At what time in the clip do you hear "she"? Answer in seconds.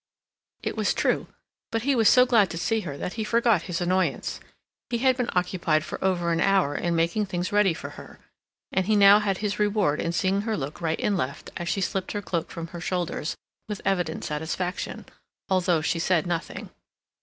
11.69-11.81, 15.83-15.99